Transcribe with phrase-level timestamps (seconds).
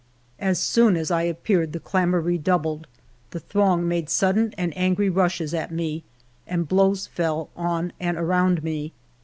[0.39, 2.87] As soon as I appeared the clamor redoubled.
[3.29, 6.03] The throng made sudden and angry rushes at me,
[6.47, 8.93] and blows fell on and around me.